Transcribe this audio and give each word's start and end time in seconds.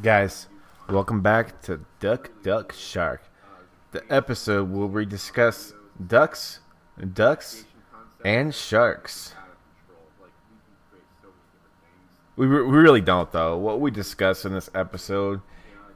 Guys, 0.00 0.46
welcome 0.88 1.22
back 1.22 1.60
to 1.62 1.80
Duck 1.98 2.30
Duck 2.44 2.72
Shark, 2.72 3.20
the 3.90 4.04
episode 4.08 4.70
where 4.70 4.86
we 4.86 5.04
discuss 5.04 5.72
ducks, 6.06 6.60
ducks, 7.14 7.64
and 8.24 8.54
sharks. 8.54 9.34
We, 12.36 12.46
re- 12.46 12.62
we 12.62 12.78
really 12.78 13.00
don't 13.00 13.32
though. 13.32 13.58
What 13.58 13.80
we 13.80 13.90
discuss 13.90 14.44
in 14.44 14.52
this 14.52 14.70
episode 14.72 15.40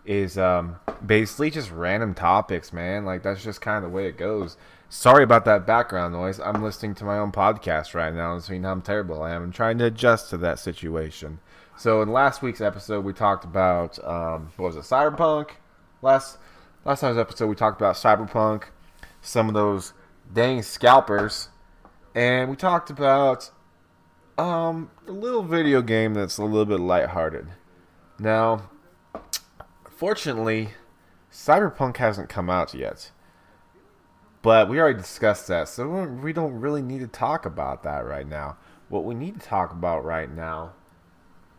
is 0.04 0.36
um, 0.36 0.80
basically 1.06 1.52
just 1.52 1.70
random 1.70 2.12
topics, 2.12 2.72
man. 2.72 3.04
Like 3.04 3.22
that's 3.22 3.44
just 3.44 3.60
kind 3.60 3.84
of 3.84 3.92
the 3.92 3.96
way 3.96 4.08
it 4.08 4.18
goes. 4.18 4.56
Sorry 4.88 5.22
about 5.22 5.44
that 5.44 5.64
background 5.64 6.12
noise. 6.12 6.40
I'm 6.40 6.60
listening 6.60 6.96
to 6.96 7.04
my 7.04 7.18
own 7.18 7.30
podcast 7.30 7.94
right 7.94 8.12
now 8.12 8.34
and 8.34 8.42
seeing 8.42 8.64
how 8.64 8.74
terrible 8.80 9.22
I 9.22 9.30
am. 9.30 9.44
I'm 9.44 9.52
trying 9.52 9.78
to 9.78 9.84
adjust 9.84 10.28
to 10.30 10.36
that 10.38 10.58
situation. 10.58 11.38
So 11.76 12.02
in 12.02 12.12
last 12.12 12.42
week's 12.42 12.60
episode, 12.60 13.04
we 13.04 13.12
talked 13.12 13.44
about 13.44 13.98
um, 14.04 14.52
what 14.56 14.74
was 14.74 14.76
it, 14.76 14.82
Cyberpunk. 14.82 15.52
Last 16.00 16.38
last 16.84 17.00
time's 17.00 17.18
episode, 17.18 17.46
we 17.46 17.56
talked 17.56 17.80
about 17.80 17.96
Cyberpunk, 17.96 18.64
some 19.20 19.48
of 19.48 19.54
those 19.54 19.92
dang 20.32 20.62
scalpers, 20.62 21.48
and 22.14 22.50
we 22.50 22.56
talked 22.56 22.90
about 22.90 23.50
um, 24.38 24.90
a 25.08 25.12
little 25.12 25.42
video 25.42 25.82
game 25.82 26.14
that's 26.14 26.38
a 26.38 26.44
little 26.44 26.64
bit 26.64 26.80
lighthearted. 26.80 27.48
Now, 28.18 28.70
fortunately, 29.90 30.70
Cyberpunk 31.32 31.96
hasn't 31.96 32.28
come 32.28 32.50
out 32.50 32.74
yet. 32.74 33.10
But 34.42 34.68
we 34.68 34.80
already 34.80 34.98
discussed 34.98 35.46
that, 35.48 35.68
so 35.68 36.04
we 36.04 36.32
don't 36.32 36.60
really 36.60 36.82
need 36.82 36.98
to 36.98 37.06
talk 37.06 37.46
about 37.46 37.84
that 37.84 38.04
right 38.04 38.26
now. 38.26 38.56
What 38.88 39.04
we 39.04 39.14
need 39.14 39.40
to 39.40 39.46
talk 39.46 39.70
about 39.70 40.04
right 40.04 40.30
now 40.30 40.72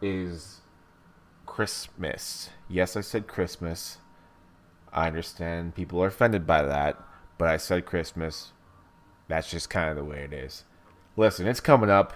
is 0.03 0.61
Christmas. 1.45 2.49
Yes, 2.69 2.95
I 2.95 3.01
said 3.01 3.27
Christmas. 3.27 3.97
I 4.91 5.07
understand 5.07 5.75
people 5.75 6.03
are 6.03 6.07
offended 6.07 6.45
by 6.45 6.61
that, 6.61 7.01
but 7.37 7.47
I 7.47 7.57
said 7.57 7.85
Christmas. 7.85 8.51
That's 9.27 9.49
just 9.49 9.69
kind 9.69 9.89
of 9.89 9.95
the 9.95 10.03
way 10.03 10.19
it 10.19 10.33
is. 10.33 10.65
Listen, 11.15 11.47
it's 11.47 11.59
coming 11.59 11.89
up. 11.89 12.13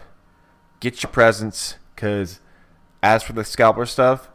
Get 0.80 1.02
your 1.02 1.11
presents, 1.11 1.75
because 1.95 2.39
as 3.02 3.23
for 3.23 3.33
the 3.33 3.43
scalper 3.43 3.85
stuff, 3.85 4.30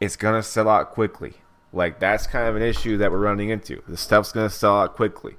it's 0.00 0.16
going 0.16 0.34
to 0.34 0.42
sell 0.42 0.68
out 0.68 0.90
quickly. 0.90 1.34
Like, 1.72 1.98
that's 1.98 2.26
kind 2.26 2.48
of 2.48 2.56
an 2.56 2.62
issue 2.62 2.98
that 2.98 3.10
we're 3.10 3.18
running 3.18 3.48
into. 3.48 3.82
The 3.88 3.96
stuff's 3.96 4.32
going 4.32 4.48
to 4.48 4.54
sell 4.54 4.80
out 4.80 4.94
quickly. 4.94 5.36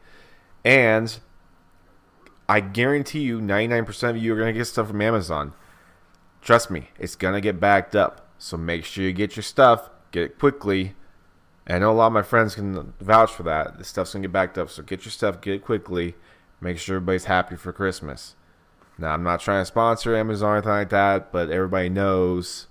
And 0.65 1.17
I 2.49 2.59
guarantee 2.59 3.21
you, 3.21 3.39
99% 3.39 4.09
of 4.09 4.17
you 4.17 4.33
are 4.33 4.37
going 4.37 4.53
to 4.53 4.57
get 4.57 4.65
stuff 4.65 4.87
from 4.87 5.01
Amazon. 5.01 5.53
Trust 6.43 6.69
me, 6.69 6.89
it's 6.99 7.15
going 7.15 7.33
to 7.33 7.41
get 7.41 7.59
backed 7.59 7.95
up. 7.95 8.27
So 8.37 8.57
make 8.57 8.83
sure 8.83 9.03
you 9.03 9.13
get 9.13 9.37
your 9.37 9.43
stuff, 9.43 9.89
get 10.11 10.23
it 10.23 10.39
quickly. 10.39 10.95
I 11.65 11.79
know 11.79 11.91
a 11.91 11.93
lot 11.93 12.07
of 12.07 12.13
my 12.13 12.21
friends 12.21 12.55
can 12.55 12.93
vouch 12.99 13.31
for 13.31 13.43
that. 13.43 13.77
The 13.77 13.85
stuff's 13.85 14.11
going 14.11 14.23
to 14.23 14.27
get 14.27 14.33
backed 14.33 14.57
up. 14.57 14.69
So 14.69 14.83
get 14.83 15.05
your 15.05 15.11
stuff, 15.11 15.39
get 15.39 15.53
it 15.53 15.63
quickly. 15.63 16.15
Make 16.59 16.77
sure 16.77 16.97
everybody's 16.97 17.25
happy 17.25 17.55
for 17.55 17.71
Christmas. 17.71 18.35
Now, 18.97 19.13
I'm 19.13 19.23
not 19.23 19.39
trying 19.39 19.61
to 19.61 19.65
sponsor 19.65 20.15
Amazon 20.15 20.49
or 20.49 20.53
anything 20.57 20.71
like 20.71 20.89
that, 20.89 21.31
but 21.31 21.49
everybody 21.49 21.87
knows 21.89 22.67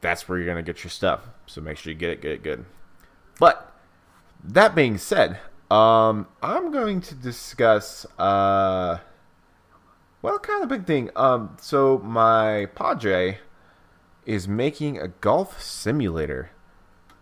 that's 0.00 0.28
where 0.28 0.38
you're 0.38 0.46
going 0.46 0.64
to 0.64 0.72
get 0.72 0.82
your 0.82 0.90
stuff. 0.90 1.20
So 1.46 1.60
make 1.60 1.76
sure 1.76 1.92
you 1.92 1.98
get 1.98 2.10
it, 2.10 2.22
get 2.22 2.32
it 2.32 2.42
good. 2.42 2.64
But 3.38 3.74
that 4.42 4.74
being 4.74 4.96
said, 4.96 5.38
um, 5.70 6.26
I'm 6.42 6.72
going 6.72 7.02
to 7.02 7.14
discuss, 7.14 8.06
uh, 8.18 8.98
well, 10.22 10.38
kind 10.38 10.62
of 10.62 10.70
a 10.70 10.74
big 10.74 10.86
thing. 10.86 11.10
Um, 11.16 11.56
so 11.60 11.98
my 11.98 12.66
Padre 12.74 13.38
is 14.24 14.46
making 14.46 14.98
a 14.98 15.08
golf 15.08 15.60
simulator, 15.60 16.50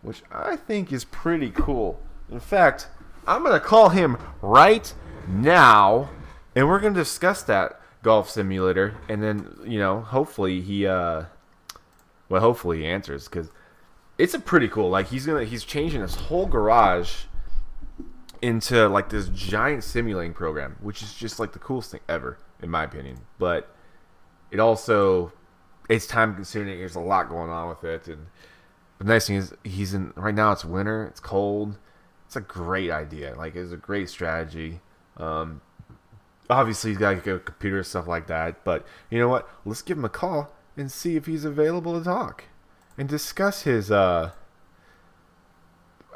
which 0.03 0.23
I 0.31 0.56
think 0.56 0.93
is 0.93 1.05
pretty 1.05 1.51
cool. 1.51 2.01
In 2.31 2.41
fact, 2.41 2.89
I'm 3.27 3.43
to 3.59 3.61
call 3.61 3.89
him 3.89 4.19
right 4.43 4.93
now, 5.27 6.11
and 6.55 6.69
we're 6.69 6.81
to 6.95 7.00
discuss 7.00 7.43
that 7.44 7.81
golf 8.03 8.28
simulator, 8.31 8.97
and 9.09 9.22
then, 9.22 9.56
you 9.65 9.78
know, 9.78 10.00
hopefully 10.00 10.61
he, 10.61 10.87
uh, 10.87 11.25
well, 12.28 12.41
hopefully 12.41 12.78
he 12.78 12.87
answers, 12.87 13.28
because 13.28 13.50
it's 14.19 14.34
a 14.34 14.38
pretty 14.38 14.69
cool, 14.69 14.91
like, 14.91 15.09
he's 15.09 15.27
gonna, 15.27 15.44
he's 15.44 15.65
changing 15.65 16.00
his 16.00 16.15
whole 16.15 16.47
garage 16.47 17.25
into 18.43 18.88
like 18.88 19.11
this 19.11 19.28
giant 19.28 19.84
simulating 19.84 20.32
program, 20.32 20.77
which 20.81 21.03
is 21.03 21.15
just 21.15 21.38
like 21.38 21.53
the 21.53 21.59
coolest 21.59 21.91
thing 21.91 22.00
ever, 22.09 22.38
in 22.62 22.71
my 22.71 22.84
opinion. 22.84 23.19
But 23.38 23.75
it 24.50 24.60
also 24.60 25.32
it's 25.88 26.06
time 26.06 26.34
consuming. 26.34 26.78
There's 26.78 26.94
a 26.94 27.00
lot 27.00 27.28
going 27.28 27.50
on 27.50 27.69
with 27.69 27.84
it, 27.84 28.09
and 28.09 28.26
the 28.98 29.04
nice 29.04 29.26
thing 29.26 29.37
is 29.37 29.54
he's 29.65 29.94
in 29.94 30.12
right 30.16 30.34
now. 30.34 30.53
It's 30.53 30.65
winter. 30.65 31.06
It's 31.06 31.20
cold. 31.20 31.78
It's 32.26 32.37
a 32.37 32.41
great 32.41 32.91
idea. 32.91 33.34
Like 33.37 33.56
it's 33.56 33.72
a 33.72 33.76
great 33.76 34.09
strategy. 34.09 34.81
Um, 35.16 35.60
obviously, 36.49 36.91
he's 36.91 36.99
got 36.99 37.10
to 37.10 37.16
get 37.16 37.37
a 37.37 37.38
computer 37.41 37.78
and 37.78 37.87
stuff 37.87 38.06
like 38.06 38.28
that. 38.28 38.65
But 38.65 38.87
you 39.10 39.19
know 39.19 39.28
what? 39.28 39.49
Let's 39.65 39.82
give 39.82 39.99
him 39.99 40.04
a 40.04 40.10
call 40.10 40.53
and 40.76 40.91
see 40.91 41.16
if 41.16 41.26
he's 41.26 41.44
available 41.44 41.99
to 41.99 42.04
talk 42.04 42.44
and 42.97 43.09
discuss 43.09 43.62
his. 43.62 43.91
uh 43.91 44.31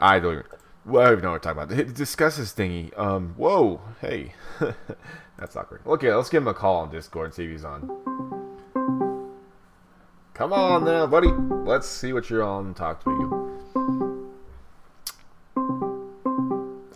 I 0.00 0.18
don't 0.18 0.32
even 0.32 0.44
well, 0.84 1.02
I 1.02 1.04
don't 1.06 1.12
even 1.14 1.24
know 1.24 1.30
what 1.30 1.46
we're 1.46 1.54
talking 1.54 1.76
about. 1.76 1.94
Discuss 1.94 2.36
this 2.36 2.52
thingy. 2.52 2.96
Um, 2.98 3.34
whoa, 3.36 3.80
hey, 4.00 4.34
that's 5.38 5.56
awkward. 5.56 5.80
Okay, 5.86 6.12
let's 6.12 6.30
give 6.30 6.42
him 6.42 6.48
a 6.48 6.54
call 6.54 6.76
on 6.76 6.90
Discord 6.90 7.26
and 7.26 7.34
see 7.34 7.44
if 7.44 7.50
he's 7.50 7.64
on. 7.64 7.88
Come 10.34 10.52
on 10.52 10.84
now, 10.84 11.06
buddy. 11.06 11.28
Let's 11.28 11.88
see 11.88 12.12
what 12.12 12.28
you're 12.28 12.42
on. 12.42 12.74
Talk 12.74 13.04
to 13.04 13.10
you. 13.10 13.44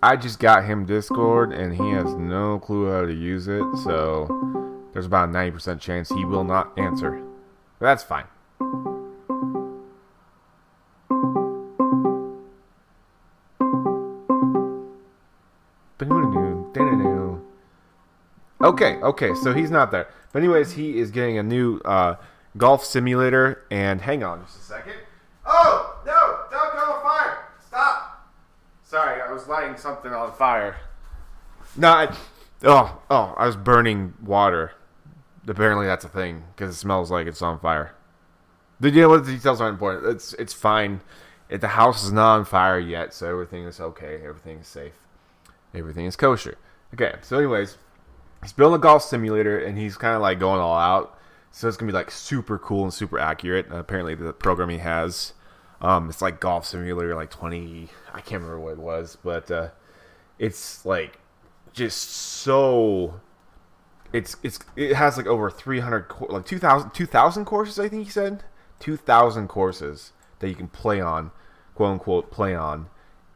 I 0.02 0.16
just 0.16 0.38
got 0.38 0.64
him 0.64 0.84
Discord, 0.84 1.52
and 1.52 1.72
he 1.74 1.90
has 1.90 2.14
no 2.14 2.58
clue 2.60 2.90
how 2.90 3.06
to 3.06 3.12
use 3.12 3.48
it. 3.48 3.64
So 3.84 4.88
there's 4.92 5.06
about 5.06 5.28
a 5.28 5.32
90% 5.32 5.80
chance 5.80 6.08
he 6.08 6.24
will 6.24 6.44
not 6.44 6.76
answer. 6.78 7.22
But 7.78 7.86
that's 7.86 8.04
fine. 8.04 8.24
Okay, 18.68 18.96
okay, 18.96 19.34
so 19.42 19.54
he's 19.54 19.70
not 19.70 19.90
there. 19.90 20.08
But 20.30 20.40
anyways, 20.40 20.72
he 20.72 20.98
is 20.98 21.10
getting 21.10 21.38
a 21.38 21.42
new 21.42 21.78
uh, 21.86 22.16
golf 22.58 22.84
simulator. 22.84 23.64
And 23.70 24.02
hang 24.02 24.22
on 24.22 24.44
just 24.44 24.58
a 24.58 24.62
second. 24.62 24.92
Oh 25.46 25.98
no! 26.04 26.40
Don't 26.50 26.74
go 26.74 26.92
on 26.92 27.02
fire! 27.02 27.46
Stop! 27.66 28.28
Sorry, 28.84 29.22
I 29.22 29.32
was 29.32 29.48
lighting 29.48 29.78
something 29.78 30.12
on 30.12 30.34
fire. 30.34 30.76
No, 31.78 31.88
I, 31.88 32.16
oh 32.62 33.00
oh, 33.10 33.34
I 33.38 33.46
was 33.46 33.56
burning 33.56 34.12
water. 34.22 34.72
Apparently, 35.46 35.86
that's 35.86 36.04
a 36.04 36.10
thing 36.10 36.44
because 36.54 36.74
it 36.74 36.78
smells 36.78 37.10
like 37.10 37.26
it's 37.26 37.40
on 37.40 37.58
fire. 37.60 37.94
The 38.80 38.90
you 38.90 39.00
know 39.00 39.08
what 39.08 39.24
the 39.24 39.32
details 39.32 39.62
aren't 39.62 39.76
important. 39.76 40.14
It's 40.14 40.34
it's 40.34 40.52
fine. 40.52 41.00
If 41.48 41.62
the 41.62 41.68
house 41.68 42.04
is 42.04 42.12
not 42.12 42.36
on 42.36 42.44
fire 42.44 42.78
yet, 42.78 43.14
so 43.14 43.30
everything 43.30 43.64
is 43.64 43.80
okay. 43.80 44.20
Everything 44.22 44.58
is 44.58 44.66
safe. 44.66 44.92
Everything 45.74 46.04
is 46.04 46.16
kosher. 46.16 46.58
Okay, 46.92 47.14
so 47.22 47.38
anyways 47.38 47.78
he's 48.42 48.52
building 48.52 48.76
a 48.76 48.80
golf 48.80 49.02
simulator 49.02 49.58
and 49.58 49.78
he's 49.78 49.96
kind 49.96 50.14
of 50.14 50.22
like 50.22 50.38
going 50.38 50.60
all 50.60 50.78
out. 50.78 51.18
So 51.50 51.66
it's 51.66 51.76
gonna 51.76 51.90
be 51.90 51.96
like 51.96 52.10
super 52.10 52.58
cool 52.58 52.84
and 52.84 52.92
super 52.92 53.18
accurate. 53.18 53.70
Uh, 53.70 53.76
apparently, 53.76 54.14
the 54.14 54.32
program 54.32 54.68
he 54.68 54.78
has, 54.78 55.32
um, 55.80 56.08
it's 56.08 56.22
like 56.22 56.40
golf 56.40 56.66
simulator, 56.66 57.14
like 57.14 57.30
twenty. 57.30 57.88
I 58.12 58.20
can't 58.20 58.42
remember 58.42 58.60
what 58.60 58.72
it 58.72 58.78
was, 58.78 59.16
but 59.22 59.50
uh, 59.50 59.68
it's 60.38 60.84
like 60.84 61.18
just 61.72 62.10
so. 62.10 63.20
It's 64.12 64.36
it's 64.42 64.58
it 64.76 64.94
has 64.94 65.16
like 65.16 65.26
over 65.26 65.50
three 65.50 65.80
hundred 65.80 66.06
like 66.28 66.46
2,000, 66.46 66.90
2,000 66.90 67.44
courses. 67.44 67.78
I 67.78 67.88
think 67.88 68.04
he 68.04 68.10
said 68.10 68.44
two 68.78 68.96
thousand 68.96 69.48
courses 69.48 70.12
that 70.38 70.48
you 70.48 70.54
can 70.54 70.68
play 70.68 71.00
on, 71.00 71.30
quote 71.74 71.92
unquote, 71.92 72.30
play 72.30 72.54
on 72.54 72.88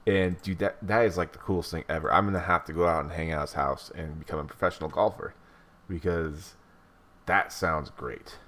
and 0.07 0.41
dude, 0.43 0.59
that 0.59 0.77
that 0.83 1.05
is 1.05 1.17
like 1.17 1.33
the 1.33 1.39
coolest 1.39 1.71
thing 1.71 1.85
ever. 1.89 2.13
I'm 2.13 2.25
gonna 2.27 2.41
have 2.41 2.65
to 2.67 2.73
go 2.73 2.87
out 2.87 3.05
and 3.05 3.13
hang 3.13 3.31
out 3.31 3.39
at 3.39 3.49
his 3.49 3.53
house 3.53 3.91
and 3.95 4.19
become 4.19 4.41
a 4.41 4.45
professional 4.45 4.91
golfer 4.91 5.35
because 5.89 6.55
that 7.27 7.53
sounds 7.53 7.91
great. 7.91 8.39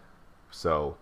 So 0.51 0.97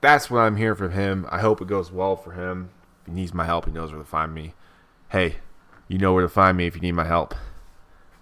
that's 0.00 0.30
what 0.30 0.40
I'm 0.40 0.56
hearing 0.56 0.76
from 0.76 0.92
him. 0.92 1.26
I 1.30 1.40
hope 1.40 1.60
it 1.60 1.68
goes 1.68 1.92
well 1.92 2.16
for 2.16 2.32
him. 2.32 2.70
If 3.02 3.06
he 3.08 3.12
needs 3.12 3.34
my 3.34 3.44
help, 3.44 3.66
he 3.66 3.70
knows 3.70 3.92
where 3.92 4.00
to 4.00 4.08
find 4.08 4.32
me. 4.32 4.54
Hey, 5.10 5.36
you 5.88 5.98
know 5.98 6.14
where 6.14 6.22
to 6.22 6.28
find 6.28 6.56
me 6.56 6.66
if 6.66 6.74
you 6.74 6.80
need 6.80 6.92
my 6.92 7.04
help. 7.04 7.34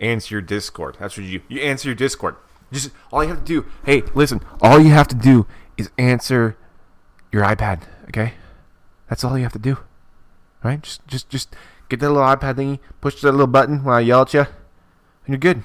Answer 0.00 0.34
your 0.34 0.42
Discord. 0.42 0.96
That's 0.98 1.16
what 1.16 1.24
you 1.24 1.42
you 1.48 1.60
answer 1.60 1.88
your 1.88 1.94
Discord. 1.94 2.34
Just 2.72 2.90
all 3.12 3.22
you 3.22 3.30
have 3.30 3.44
to 3.44 3.44
do. 3.44 3.66
Hey, 3.84 4.02
listen. 4.14 4.40
All 4.60 4.80
you 4.80 4.90
have 4.90 5.06
to 5.08 5.14
do 5.14 5.46
is 5.76 5.90
answer 5.98 6.56
your 7.30 7.44
iPad. 7.44 7.82
Okay, 8.08 8.34
that's 9.08 9.22
all 9.22 9.38
you 9.38 9.44
have 9.44 9.52
to 9.52 9.58
do 9.60 9.78
right? 10.64 10.82
Just 10.82 11.06
just 11.06 11.28
just 11.28 11.54
get 11.88 12.00
that 12.00 12.10
little 12.10 12.26
iPad 12.26 12.54
thingy, 12.54 12.80
push 13.00 13.20
that 13.20 13.30
little 13.32 13.46
button 13.46 13.84
when 13.84 13.94
I 13.94 14.00
yell 14.00 14.22
at 14.22 14.34
you, 14.34 14.40
and 14.40 14.48
you're 15.28 15.38
good. 15.38 15.62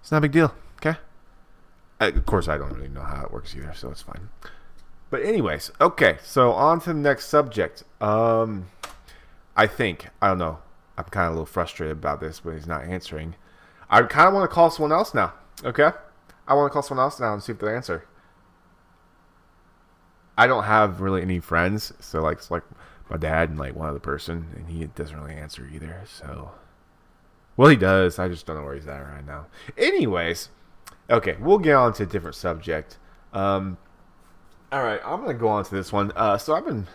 It's 0.00 0.10
not 0.10 0.18
a 0.18 0.22
big 0.22 0.32
deal, 0.32 0.54
okay? 0.76 0.98
I, 2.00 2.06
of 2.08 2.26
course, 2.26 2.48
I 2.48 2.58
don't 2.58 2.72
really 2.72 2.88
know 2.88 3.02
how 3.02 3.24
it 3.24 3.32
works 3.32 3.54
either, 3.54 3.72
so 3.74 3.90
it's 3.90 4.02
fine. 4.02 4.28
But 5.10 5.22
anyways, 5.22 5.72
okay. 5.80 6.18
So 6.22 6.52
on 6.52 6.80
to 6.80 6.90
the 6.90 6.94
next 6.94 7.28
subject. 7.28 7.84
Um, 8.00 8.66
I 9.56 9.66
think 9.66 10.08
I 10.20 10.28
don't 10.28 10.38
know. 10.38 10.58
I'm 10.96 11.04
kind 11.04 11.26
of 11.26 11.32
a 11.32 11.34
little 11.34 11.46
frustrated 11.46 11.96
about 11.96 12.20
this, 12.20 12.40
but 12.40 12.54
he's 12.54 12.66
not 12.66 12.84
answering. 12.84 13.36
I 13.88 14.02
kind 14.02 14.28
of 14.28 14.34
want 14.34 14.48
to 14.48 14.54
call 14.54 14.70
someone 14.70 14.92
else 14.92 15.14
now. 15.14 15.32
Okay, 15.64 15.90
I 16.46 16.54
want 16.54 16.70
to 16.70 16.72
call 16.72 16.82
someone 16.82 17.04
else 17.04 17.18
now 17.20 17.32
and 17.32 17.42
see 17.42 17.52
if 17.52 17.58
they 17.58 17.74
answer. 17.74 18.04
I 20.36 20.46
don't 20.46 20.64
have 20.64 21.00
really 21.00 21.22
any 21.22 21.40
friends, 21.40 21.92
so 22.00 22.20
like 22.20 22.50
like 22.50 22.62
my 23.10 23.16
dad 23.16 23.50
and 23.50 23.58
like 23.58 23.74
one 23.74 23.88
other 23.88 23.98
person, 23.98 24.48
and 24.56 24.68
he 24.68 24.86
doesn't 24.86 25.18
really 25.18 25.34
answer 25.34 25.68
either. 25.72 26.02
So, 26.06 26.52
well, 27.56 27.68
he 27.68 27.76
does. 27.76 28.18
I 28.18 28.28
just 28.28 28.46
don't 28.46 28.56
know 28.56 28.64
where 28.64 28.74
he's 28.74 28.86
at 28.86 28.98
right 28.98 29.26
now. 29.26 29.46
Anyways, 29.76 30.50
okay, 31.10 31.36
we'll 31.40 31.58
get 31.58 31.74
on 31.74 31.92
to 31.94 32.02
a 32.04 32.06
different 32.06 32.36
subject. 32.36 32.98
Um, 33.32 33.78
all 34.70 34.82
right, 34.82 35.00
I'm 35.04 35.20
gonna 35.20 35.34
go 35.34 35.48
on 35.48 35.64
to 35.64 35.74
this 35.74 35.92
one. 35.92 36.12
Uh, 36.14 36.38
so 36.38 36.54
I've 36.54 36.64
been 36.64 36.86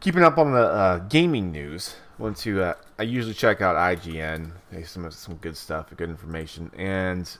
keeping 0.00 0.22
up 0.22 0.38
on 0.38 0.52
the 0.52 0.64
uh, 0.64 0.98
gaming 0.98 1.52
news. 1.52 1.94
Want 2.18 2.36
to? 2.38 2.62
Uh, 2.62 2.74
I 2.98 3.04
usually 3.04 3.34
check 3.34 3.60
out 3.60 3.76
IGN. 3.76 4.52
They 4.70 4.82
some 4.82 5.10
some 5.10 5.36
good 5.36 5.56
stuff, 5.56 5.94
good 5.96 6.10
information. 6.10 6.70
And 6.76 7.30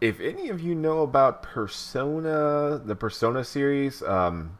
if 0.00 0.20
any 0.20 0.48
of 0.48 0.60
you 0.60 0.74
know 0.74 1.02
about 1.02 1.42
Persona, 1.42 2.80
the 2.84 2.94
Persona 2.94 3.44
series, 3.44 4.02
um, 4.02 4.58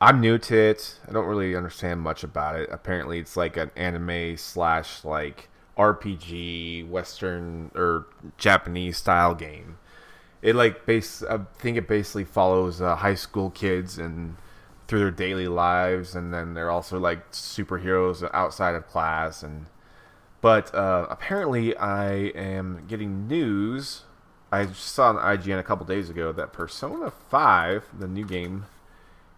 I'm 0.00 0.20
new 0.20 0.38
to 0.38 0.56
it. 0.56 0.98
I 1.06 1.12
don't 1.12 1.26
really 1.26 1.54
understand 1.54 2.00
much 2.00 2.24
about 2.24 2.56
it. 2.56 2.70
Apparently, 2.72 3.18
it's 3.18 3.36
like 3.36 3.56
an 3.56 3.70
anime 3.76 4.36
slash 4.38 5.04
like 5.04 5.50
RPG, 5.76 6.88
Western 6.88 7.70
or 7.74 8.06
Japanese 8.38 8.96
style 8.96 9.34
game. 9.34 9.78
It 10.40 10.54
like 10.54 10.86
base. 10.86 11.22
I 11.22 11.40
think 11.58 11.76
it 11.76 11.86
basically 11.86 12.24
follows 12.24 12.80
uh, 12.80 12.96
high 12.96 13.14
school 13.14 13.50
kids 13.50 13.98
and 13.98 14.36
through 14.88 15.00
their 15.00 15.10
daily 15.10 15.48
lives, 15.48 16.14
and 16.14 16.32
then 16.32 16.54
they're 16.54 16.70
also 16.70 16.98
like 16.98 17.30
superheroes 17.32 18.28
outside 18.32 18.74
of 18.74 18.86
class. 18.88 19.42
And 19.42 19.66
but 20.40 20.74
uh, 20.74 21.06
apparently, 21.10 21.76
I 21.76 22.12
am 22.34 22.86
getting 22.88 23.28
news. 23.28 24.04
I 24.50 24.66
saw 24.66 25.10
on 25.10 25.16
IGN 25.16 25.58
a 25.58 25.62
couple 25.62 25.84
days 25.84 26.08
ago 26.08 26.32
that 26.32 26.54
Persona 26.54 27.10
Five, 27.10 27.84
the 27.96 28.08
new 28.08 28.24
game, 28.24 28.64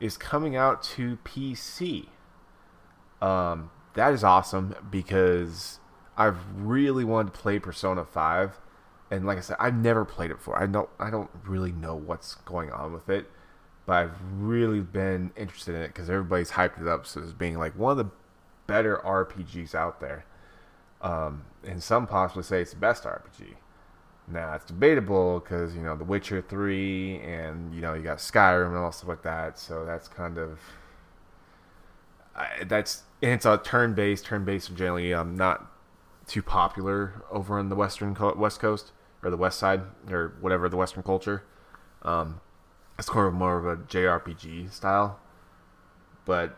is 0.03 0.17
coming 0.17 0.57
out 0.57 0.83
to 0.83 1.19
PC. 1.25 2.09
Um, 3.21 3.71
that 3.95 4.13
is 4.13 4.25
awesome 4.25 4.75
because 4.91 5.79
I've 6.17 6.39
really 6.57 7.05
wanted 7.05 7.33
to 7.33 7.39
play 7.39 7.59
Persona 7.59 8.05
Five, 8.05 8.61
and 9.11 9.27
like 9.27 9.39
I 9.39 9.41
said, 9.41 9.57
I've 9.61 9.77
never 9.77 10.05
played 10.05 10.31
it 10.31 10.39
before. 10.39 10.61
I 10.61 10.67
don't, 10.67 10.89
I 10.99 11.11
don't 11.11 11.31
really 11.47 11.73
know 11.73 11.95
what's 11.95 12.35
going 12.35 12.71
on 12.71 12.93
with 12.93 13.09
it 13.09 13.31
but 13.87 13.95
I've 13.95 14.15
really 14.39 14.81
been 14.81 15.33
interested 15.37 15.75
in 15.75 15.83
it 15.83 15.89
because 15.89 16.09
everybody's 16.09 16.53
hyped 16.53 16.81
it 16.81 16.87
up 16.87 17.05
as 17.17 17.33
being 17.33 17.59
like 17.59 17.77
one 17.77 17.93
of 17.93 17.99
the 17.99 18.13
better 18.67 19.01
RPGs 19.05 19.75
out 19.75 20.01
there. 20.01 20.25
Um, 21.01 21.43
and 21.65 21.83
some 21.83 22.07
possibly 22.07 22.45
say 22.45 22.63
it's 22.63 22.73
the 22.73 22.77
best 22.79 23.05
RPG. 23.05 23.55
Now 24.29 24.55
it's 24.55 24.65
debatable 24.65 25.41
because 25.41 25.75
you 25.75 25.83
know 25.83 25.97
The 25.97 26.05
Witcher 26.05 26.43
Three 26.43 27.19
and 27.19 27.75
you 27.75 27.81
know 27.81 27.95
you 27.95 28.03
got 28.03 28.19
Skyrim 28.19 28.69
and 28.69 28.77
all 28.77 28.93
stuff 28.93 29.09
like 29.09 29.23
that. 29.23 29.59
So 29.59 29.85
that's 29.85 30.09
kind 30.09 30.39
of 30.39 30.59
I, 32.35 32.65
that's 32.65 33.03
and 33.23 33.33
it's 33.33 33.47
a 33.47 33.59
turn-based. 33.59 34.25
Turn-based 34.25 34.71
are 34.71 34.75
generally 34.75 35.13
um, 35.13 35.37
not 35.37 35.71
too 36.27 36.43
popular 36.43 37.23
over 37.31 37.59
on 37.59 37.69
the 37.69 37.75
western 37.75 38.15
co- 38.15 38.35
west 38.35 38.61
coast 38.61 38.93
or 39.23 39.31
the 39.31 39.37
west 39.37 39.59
side 39.59 39.83
or 40.11 40.35
whatever 40.41 40.69
the 40.69 40.77
western 40.77 41.03
culture. 41.03 41.45
Um, 42.03 42.41
it's 42.99 43.09
kind 43.09 43.27
of 43.27 43.35
more 43.35 43.59
of 43.59 43.67
a 43.67 43.83
JRPG 43.83 44.73
style. 44.73 45.19
But 46.25 46.57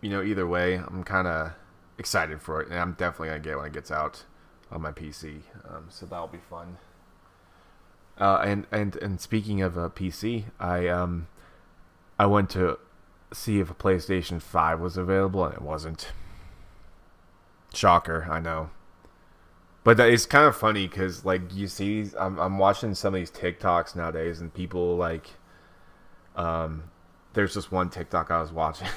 you 0.00 0.10
know, 0.10 0.22
either 0.22 0.46
way, 0.46 0.74
I'm 0.74 1.02
kind 1.02 1.26
of 1.26 1.52
excited 1.98 2.42
for 2.42 2.60
it, 2.60 2.68
and 2.68 2.78
I'm 2.78 2.92
definitely 2.92 3.28
gonna 3.28 3.40
get 3.40 3.52
it 3.52 3.56
when 3.56 3.66
it 3.66 3.72
gets 3.72 3.90
out 3.90 4.24
on 4.70 4.82
my 4.82 4.92
PC. 4.92 5.42
Um, 5.68 5.86
so 5.88 6.06
that'll 6.06 6.26
be 6.26 6.38
fun. 6.38 6.78
Uh, 8.18 8.40
and 8.44 8.66
and 8.72 8.96
and 8.96 9.20
speaking 9.20 9.60
of 9.60 9.76
a 9.76 9.90
PC, 9.90 10.44
I 10.58 10.88
um 10.88 11.28
I 12.18 12.26
went 12.26 12.50
to 12.50 12.78
see 13.32 13.60
if 13.60 13.70
a 13.70 13.74
PlayStation 13.74 14.40
Five 14.40 14.80
was 14.80 14.96
available, 14.96 15.44
and 15.44 15.54
it 15.54 15.62
wasn't. 15.62 16.12
Shocker, 17.74 18.26
I 18.30 18.40
know. 18.40 18.70
But 19.84 19.98
that, 19.98 20.08
it's 20.08 20.24
kind 20.24 20.46
of 20.46 20.56
funny 20.56 20.88
because 20.88 21.24
like 21.24 21.54
you 21.54 21.68
see, 21.68 22.06
I'm 22.18 22.38
I'm 22.38 22.58
watching 22.58 22.94
some 22.94 23.14
of 23.14 23.20
these 23.20 23.30
TikToks 23.30 23.94
nowadays, 23.94 24.40
and 24.40 24.52
people 24.52 24.96
like, 24.96 25.28
um, 26.34 26.84
there's 27.34 27.54
this 27.54 27.70
one 27.70 27.90
TikTok 27.90 28.30
I 28.30 28.40
was 28.40 28.50
watching. 28.50 28.88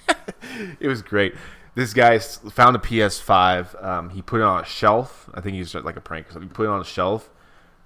it 0.80 0.88
was 0.88 1.02
great. 1.02 1.34
This 1.78 1.94
guy 1.94 2.18
found 2.18 2.74
a 2.74 2.80
PS5. 2.80 3.84
Um, 3.84 4.10
he 4.10 4.20
put 4.20 4.40
it 4.40 4.42
on 4.42 4.64
a 4.64 4.66
shelf. 4.66 5.30
I 5.32 5.40
think 5.40 5.54
he's 5.54 5.76
like 5.76 5.94
a 5.94 6.00
prank. 6.00 6.32
So 6.32 6.40
he 6.40 6.48
put 6.48 6.64
it 6.64 6.70
on 6.70 6.80
a 6.80 6.84
shelf, 6.84 7.30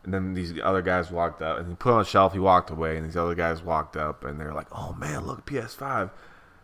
and 0.02 0.14
then 0.14 0.32
these 0.32 0.54
other 0.64 0.80
guys 0.80 1.10
walked 1.10 1.42
up, 1.42 1.58
and 1.58 1.68
he 1.68 1.74
put 1.74 1.90
it 1.90 1.92
on 1.96 2.00
a 2.00 2.04
shelf. 2.06 2.32
He 2.32 2.38
walked 2.38 2.70
away, 2.70 2.96
and 2.96 3.04
these 3.04 3.18
other 3.18 3.34
guys 3.34 3.62
walked 3.62 3.98
up, 3.98 4.24
and 4.24 4.40
they're 4.40 4.54
like, 4.54 4.68
"Oh 4.72 4.94
man, 4.94 5.26
look 5.26 5.44
PS5." 5.44 6.10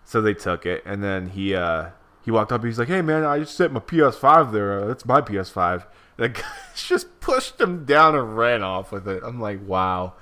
So 0.07 0.23
they 0.23 0.33
took 0.33 0.65
it, 0.65 0.83
and 0.87 1.05
then 1.05 1.29
he 1.29 1.55
uh, 1.55 1.91
he 2.25 2.31
walked 2.31 2.51
up. 2.51 2.65
He's 2.65 2.79
like, 2.79 2.89
"Hey 2.89 3.03
man, 3.03 3.25
I 3.25 3.41
just 3.41 3.59
set 3.59 3.73
my 3.73 3.81
PS5 3.81 4.51
there. 4.51 4.81
Uh, 4.81 4.87
that's 4.87 5.05
my 5.05 5.21
PS5." 5.21 5.85
The 6.17 6.31
guy 6.31 6.43
just 6.75 7.21
pushed 7.21 7.61
him 7.61 7.85
down 7.85 8.15
and 8.15 8.39
ran 8.39 8.63
off 8.63 8.91
with 8.91 9.07
it. 9.07 9.23
I'm 9.23 9.39
like, 9.39 9.61
"Wow, 9.63 10.15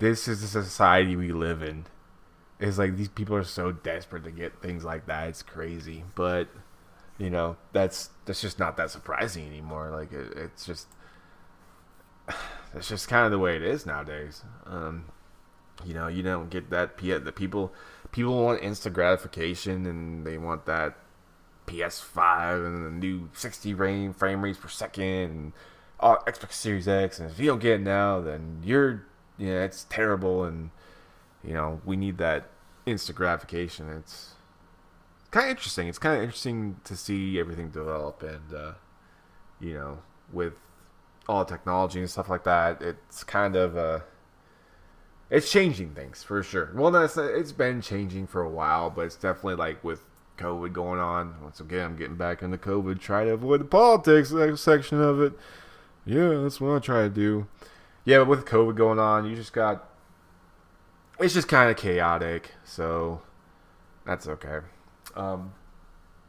this 0.00 0.26
is 0.26 0.40
the 0.42 0.48
society 0.48 1.14
we 1.14 1.30
live 1.30 1.62
in." 1.62 1.84
It's 2.58 2.78
like 2.78 2.96
these 2.96 3.08
people 3.08 3.36
are 3.36 3.44
so 3.44 3.72
desperate 3.72 4.24
to 4.24 4.30
get 4.30 4.62
things 4.62 4.84
like 4.84 5.06
that. 5.06 5.28
It's 5.28 5.42
crazy, 5.42 6.04
but 6.14 6.48
you 7.18 7.30
know 7.30 7.56
that's 7.72 8.10
that's 8.26 8.40
just 8.40 8.58
not 8.58 8.76
that 8.78 8.90
surprising 8.90 9.46
anymore. 9.46 9.90
Like 9.90 10.12
it, 10.12 10.32
it's 10.36 10.66
just 10.66 10.88
it's 12.74 12.88
just 12.88 13.08
kind 13.08 13.24
of 13.24 13.30
the 13.30 13.38
way 13.38 13.56
it 13.56 13.62
is 13.62 13.86
nowadays. 13.86 14.42
Um, 14.66 15.06
you 15.84 15.94
know, 15.94 16.08
you 16.08 16.22
don't 16.22 16.50
get 16.50 16.70
that. 16.70 16.96
P- 16.96 17.12
The 17.12 17.32
people 17.32 17.72
people 18.12 18.42
want 18.44 18.62
instant 18.62 18.94
gratification 18.94 19.86
and 19.86 20.26
they 20.26 20.38
want 20.38 20.66
that 20.66 20.96
PS5 21.66 22.66
and 22.66 22.86
the 22.86 22.90
new 22.90 23.30
60 23.34 23.74
frame 23.74 24.12
frame 24.12 24.42
rates 24.44 24.58
per 24.58 24.68
second 24.68 25.04
and 25.04 25.52
uh, 26.00 26.16
Xbox 26.26 26.54
Series 26.54 26.88
X. 26.88 27.18
And 27.20 27.30
if 27.30 27.38
you 27.38 27.46
don't 27.46 27.60
get 27.60 27.74
it 27.80 27.82
now, 27.82 28.20
then 28.20 28.62
you're 28.64 29.04
yeah, 29.38 29.46
you 29.48 29.54
know, 29.54 29.60
it's 29.64 29.84
terrible. 29.90 30.44
And 30.44 30.70
you 31.46 31.54
know, 31.54 31.80
we 31.84 31.96
need 31.96 32.18
that 32.18 32.48
instant 32.84 33.16
gratification. 33.16 33.88
It's 33.90 34.34
kind 35.30 35.46
of 35.46 35.50
interesting. 35.50 35.88
It's 35.88 35.98
kind 35.98 36.16
of 36.16 36.22
interesting 36.22 36.80
to 36.84 36.96
see 36.96 37.38
everything 37.38 37.70
develop 37.70 38.22
and 38.22 38.54
uh, 38.54 38.72
you 39.60 39.74
know, 39.74 39.98
with 40.32 40.54
all 41.28 41.44
the 41.44 41.50
technology 41.50 42.00
and 42.00 42.10
stuff 42.10 42.28
like 42.28 42.44
that. 42.44 42.82
It's 42.82 43.24
kind 43.24 43.56
of 43.56 43.76
uh 43.76 44.00
it's 45.28 45.50
changing 45.50 45.90
things 45.90 46.22
for 46.22 46.42
sure. 46.42 46.70
Well, 46.74 46.90
that's 46.90 47.16
it's 47.16 47.52
been 47.52 47.80
changing 47.80 48.26
for 48.26 48.42
a 48.42 48.48
while, 48.48 48.90
but 48.90 49.06
it's 49.06 49.16
definitely 49.16 49.56
like 49.56 49.82
with 49.82 50.02
COVID 50.38 50.72
going 50.72 51.00
on. 51.00 51.34
Once 51.42 51.60
again, 51.60 51.84
I'm 51.84 51.96
getting 51.96 52.16
back 52.16 52.42
into 52.42 52.58
COVID. 52.58 53.00
Try 53.00 53.24
to 53.24 53.30
avoid 53.30 53.60
the 53.60 53.64
politics 53.64 54.32
section 54.60 55.00
of 55.00 55.20
it. 55.20 55.32
Yeah, 56.04 56.28
that's 56.42 56.60
what 56.60 56.76
I 56.76 56.78
try 56.78 57.02
to 57.02 57.08
do. 57.08 57.48
Yeah, 58.04 58.18
but 58.18 58.28
with 58.28 58.44
COVID 58.44 58.76
going 58.76 58.98
on, 58.98 59.26
you 59.26 59.34
just 59.34 59.52
got. 59.52 59.88
It's 61.18 61.32
just 61.32 61.48
kind 61.48 61.70
of 61.70 61.78
chaotic, 61.78 62.52
so 62.62 63.22
that's 64.04 64.28
okay. 64.28 64.58
Um, 65.14 65.54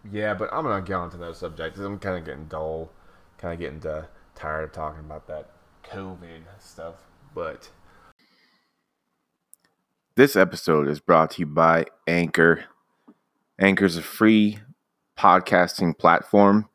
yeah, 0.09 0.33
but 0.33 0.49
I'm 0.53 0.63
gonna 0.63 0.81
get 0.81 0.93
on 0.93 1.09
to 1.11 1.17
those 1.17 1.39
subjects. 1.39 1.79
I'm 1.79 1.99
kind 1.99 2.17
of 2.17 2.23
getting 2.23 2.45
dull, 2.45 2.89
kind 3.37 3.53
of 3.53 3.59
getting 3.59 3.81
tired 4.33 4.63
of 4.63 4.71
talking 4.71 5.01
about 5.01 5.27
that 5.27 5.49
COVID 5.83 6.43
stuff. 6.59 6.95
But 7.35 7.69
this 10.15 10.37
episode 10.37 10.87
is 10.87 11.01
brought 11.01 11.31
to 11.31 11.41
you 11.41 11.47
by 11.47 11.87
Anchor. 12.07 12.63
Anchor 13.59 13.85
is 13.85 13.97
a 13.97 14.01
free 14.01 14.59
podcasting 15.17 15.97
platform 15.97 16.69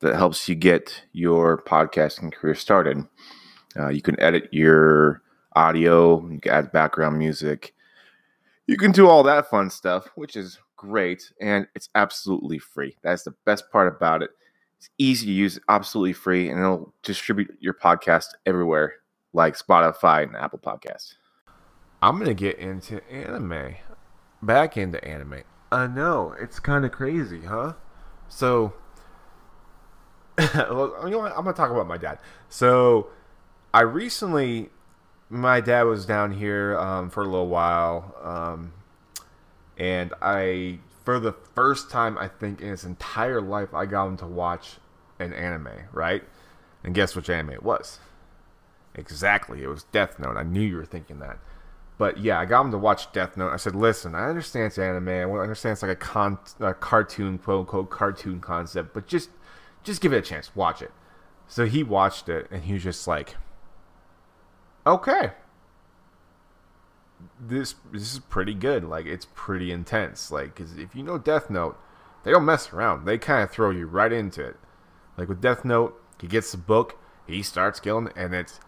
that 0.00 0.16
helps 0.16 0.48
you 0.48 0.54
get 0.54 1.04
your 1.12 1.62
podcasting 1.62 2.32
career 2.32 2.54
started. 2.54 3.06
Uh, 3.76 3.88
you 3.88 4.00
can 4.00 4.18
edit 4.18 4.48
your 4.52 5.22
audio, 5.56 6.28
you 6.28 6.40
can 6.40 6.52
add 6.52 6.72
background 6.72 7.18
music, 7.18 7.74
you 8.66 8.76
can 8.76 8.92
do 8.92 9.08
all 9.08 9.22
that 9.24 9.50
fun 9.50 9.70
stuff, 9.70 10.08
which 10.14 10.36
is 10.36 10.58
great, 10.76 11.32
and 11.40 11.66
it's 11.74 11.88
absolutely 11.94 12.58
free. 12.58 12.96
That's 13.02 13.22
the 13.22 13.34
best 13.44 13.70
part 13.70 13.94
about 13.94 14.22
it. 14.22 14.30
It's 14.78 14.90
easy 14.98 15.26
to 15.26 15.32
use, 15.32 15.58
absolutely 15.68 16.12
free, 16.12 16.48
and 16.50 16.58
it'll 16.58 16.92
distribute 17.02 17.56
your 17.60 17.74
podcast 17.74 18.26
everywhere, 18.46 18.94
like 19.32 19.56
Spotify 19.56 20.24
and 20.24 20.36
Apple 20.36 20.58
Podcasts. 20.58 21.14
I'm 22.02 22.18
gonna 22.18 22.34
get 22.34 22.58
into 22.58 23.00
anime, 23.10 23.76
back 24.42 24.76
into 24.76 25.02
anime. 25.04 25.42
I 25.70 25.86
know 25.86 26.34
it's 26.40 26.58
kind 26.58 26.84
of 26.84 26.92
crazy, 26.92 27.42
huh? 27.42 27.74
So, 28.28 28.72
you 30.40 30.46
know 30.54 31.18
what? 31.20 31.32
I'm 31.36 31.44
gonna 31.44 31.52
talk 31.52 31.70
about 31.70 31.86
my 31.86 31.96
dad. 31.96 32.18
So, 32.48 33.08
I 33.72 33.82
recently 33.82 34.70
my 35.32 35.62
dad 35.62 35.84
was 35.84 36.04
down 36.04 36.30
here 36.30 36.78
um, 36.78 37.08
for 37.08 37.22
a 37.22 37.26
little 37.26 37.48
while, 37.48 38.14
um, 38.22 38.74
and 39.78 40.12
I, 40.20 40.78
for 41.06 41.18
the 41.18 41.32
first 41.32 41.90
time, 41.90 42.18
I 42.18 42.28
think 42.28 42.60
in 42.60 42.68
his 42.68 42.84
entire 42.84 43.40
life, 43.40 43.72
I 43.72 43.86
got 43.86 44.08
him 44.08 44.16
to 44.18 44.26
watch 44.26 44.76
an 45.18 45.32
anime, 45.32 45.70
right? 45.90 46.22
And 46.84 46.94
guess 46.94 47.16
which 47.16 47.30
anime 47.30 47.54
it 47.54 47.62
was? 47.62 47.98
Exactly, 48.94 49.62
it 49.62 49.68
was 49.68 49.84
Death 49.84 50.18
Note. 50.18 50.36
I 50.36 50.42
knew 50.42 50.60
you 50.60 50.76
were 50.76 50.84
thinking 50.84 51.18
that. 51.20 51.38
But 51.96 52.18
yeah, 52.18 52.38
I 52.38 52.44
got 52.44 52.66
him 52.66 52.70
to 52.72 52.78
watch 52.78 53.10
Death 53.12 53.38
Note. 53.38 53.52
I 53.52 53.56
said, 53.56 53.74
"Listen, 53.74 54.14
I 54.14 54.28
understand 54.28 54.66
it's 54.66 54.78
anime. 54.78 55.08
I 55.08 55.22
understand 55.22 55.72
it's 55.72 55.82
like 55.82 55.92
a, 55.92 55.96
con- 55.96 56.38
a 56.60 56.74
cartoon, 56.74 57.38
quote 57.38 57.60
unquote, 57.60 57.88
cartoon 57.88 58.40
concept. 58.40 58.92
But 58.92 59.06
just, 59.06 59.30
just 59.82 60.02
give 60.02 60.12
it 60.12 60.18
a 60.18 60.22
chance. 60.22 60.54
Watch 60.54 60.82
it." 60.82 60.90
So 61.48 61.64
he 61.64 61.82
watched 61.82 62.28
it, 62.28 62.48
and 62.50 62.64
he 62.64 62.74
was 62.74 62.82
just 62.82 63.06
like, 63.06 63.36
"Okay, 64.86 65.32
this 67.40 67.74
this 67.92 68.12
is 68.12 68.18
pretty 68.18 68.54
good. 68.54 68.84
Like 68.84 69.06
it's 69.06 69.26
pretty 69.34 69.72
intense. 69.72 70.30
Like, 70.30 70.54
cause 70.54 70.76
if 70.76 70.94
you 70.94 71.02
know 71.02 71.18
Death 71.18 71.50
Note, 71.50 71.78
they 72.24 72.30
don't 72.30 72.44
mess 72.44 72.72
around. 72.72 73.04
They 73.04 73.18
kind 73.18 73.42
of 73.42 73.50
throw 73.50 73.70
you 73.70 73.86
right 73.86 74.12
into 74.12 74.44
it. 74.44 74.56
Like 75.16 75.28
with 75.28 75.40
Death 75.40 75.64
Note, 75.64 76.00
he 76.20 76.26
gets 76.26 76.52
the 76.52 76.58
book, 76.58 76.96
he 77.26 77.42
starts 77.42 77.80
killing, 77.80 78.10
and 78.16 78.34
it's 78.34 78.60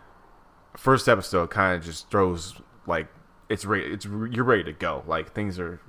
first 0.76 1.09
episode 1.09 1.50
kind 1.50 1.78
of 1.78 1.85
just 1.85 2.11
throws 2.11 2.61
like 2.87 3.09
it's 3.49 3.64
ready. 3.64 3.87
It's 3.87 4.04
you're 4.04 4.44
ready 4.44 4.64
to 4.64 4.73
go. 4.73 5.04
Like 5.06 5.33
things 5.33 5.59
are 5.59 5.80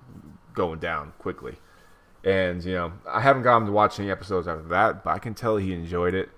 going 0.54 0.80
down 0.80 1.14
quickly. 1.20 1.58
And 2.24 2.64
you 2.64 2.74
know, 2.74 2.94
I 3.08 3.22
haven't 3.22 3.44
got 3.44 3.58
him 3.58 3.66
to 3.68 3.72
watch 3.72 4.00
any 4.00 4.10
episodes 4.10 4.48
after 4.48 4.68
that, 4.70 5.04
but 5.04 5.12
I 5.12 5.20
can 5.20 5.34
tell 5.36 5.58
he 5.58 5.74
enjoyed 5.74 6.16
it, 6.16 6.30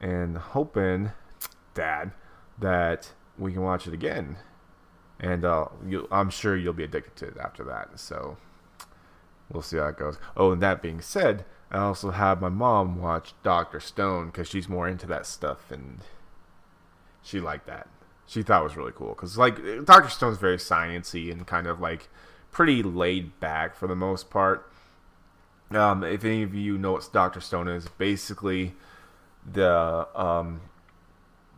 and 0.00 0.36
hoping, 0.36 1.12
Dad, 1.74 2.12
that 2.58 3.12
we 3.40 3.52
can 3.52 3.62
watch 3.62 3.86
it 3.86 3.94
again. 3.94 4.36
And 5.18 5.44
uh, 5.44 5.66
you, 5.86 6.06
I'm 6.10 6.30
sure 6.30 6.56
you'll 6.56 6.72
be 6.72 6.84
addicted 6.84 7.16
to 7.16 7.26
it 7.28 7.36
after 7.38 7.64
that. 7.64 7.98
So 7.98 8.36
we'll 9.50 9.62
see 9.62 9.76
how 9.76 9.88
it 9.88 9.98
goes. 9.98 10.18
Oh, 10.36 10.52
and 10.52 10.62
that 10.62 10.82
being 10.82 11.00
said, 11.00 11.44
I 11.70 11.78
also 11.78 12.10
have 12.10 12.40
my 12.40 12.48
mom 12.48 13.00
watch 13.00 13.34
Doctor 13.42 13.80
Stone 13.80 14.26
because 14.26 14.48
she's 14.48 14.68
more 14.68 14.88
into 14.88 15.06
that 15.06 15.26
stuff, 15.26 15.70
and 15.70 15.98
she 17.22 17.40
liked 17.40 17.66
that. 17.66 17.88
She 18.26 18.42
thought 18.42 18.60
it 18.60 18.64
was 18.64 18.76
really 18.76 18.92
cool 18.92 19.10
because 19.10 19.36
like 19.36 19.56
Doctor 19.84 20.08
Stone's 20.08 20.38
very 20.38 20.56
sciency 20.56 21.30
and 21.30 21.46
kind 21.46 21.66
of 21.66 21.80
like 21.80 22.08
pretty 22.50 22.82
laid 22.82 23.38
back 23.40 23.76
for 23.76 23.86
the 23.86 23.96
most 23.96 24.30
part. 24.30 24.70
Um, 25.70 26.02
if 26.02 26.24
any 26.24 26.42
of 26.42 26.54
you 26.54 26.76
know 26.76 26.92
what 26.92 27.08
Doctor 27.12 27.40
Stone 27.40 27.68
is, 27.68 27.86
basically 27.98 28.74
the 29.52 30.08
um, 30.14 30.60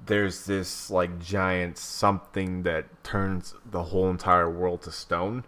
there's 0.07 0.47
this 0.47 0.91
like 0.91 1.19
giant 1.21 1.79
something 1.79 2.63
that 2.65 3.05
turns 3.05 3.55
the 3.65 3.85
whole 3.85 4.11
entire 4.11 4.51
world 4.51 4.83
to 4.83 4.93
stone. 4.93 5.45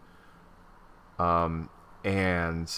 Um, 1.19 1.71
and 2.05 2.71